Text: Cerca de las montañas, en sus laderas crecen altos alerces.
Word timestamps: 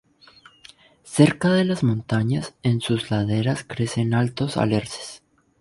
Cerca 1.03 1.49
de 1.53 1.63
las 1.63 1.83
montañas, 1.83 2.55
en 2.63 2.81
sus 2.81 3.11
laderas 3.11 3.63
crecen 3.63 4.15
altos 4.15 4.57
alerces. 4.57 5.21